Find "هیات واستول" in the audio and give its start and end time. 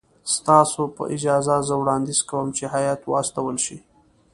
2.73-3.57